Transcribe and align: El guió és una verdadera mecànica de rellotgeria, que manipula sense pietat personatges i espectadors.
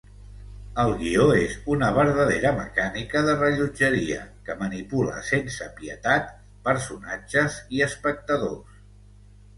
El 0.83 0.93
guió 1.01 1.25
és 1.39 1.57
una 1.73 1.89
verdadera 1.97 2.53
mecànica 2.61 3.21
de 3.29 3.35
rellotgeria, 3.43 4.23
que 4.49 4.55
manipula 4.63 5.21
sense 5.29 5.69
pietat 5.77 6.35
personatges 6.71 7.59
i 7.77 7.85
espectadors. 7.91 8.83